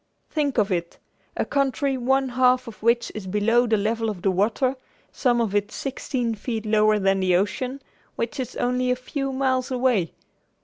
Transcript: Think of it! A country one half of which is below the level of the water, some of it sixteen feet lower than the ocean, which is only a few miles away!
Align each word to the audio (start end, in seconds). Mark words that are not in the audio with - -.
Think 0.31 0.57
of 0.57 0.71
it! 0.71 0.97
A 1.37 1.45
country 1.45 1.95
one 1.95 2.29
half 2.29 2.67
of 2.67 2.81
which 2.81 3.11
is 3.13 3.27
below 3.27 3.67
the 3.67 3.77
level 3.77 4.09
of 4.09 4.23
the 4.23 4.31
water, 4.31 4.75
some 5.11 5.39
of 5.39 5.53
it 5.53 5.71
sixteen 5.71 6.33
feet 6.33 6.65
lower 6.65 6.97
than 6.97 7.19
the 7.19 7.35
ocean, 7.35 7.83
which 8.15 8.39
is 8.39 8.55
only 8.55 8.89
a 8.89 8.95
few 8.95 9.31
miles 9.31 9.69
away! 9.69 10.11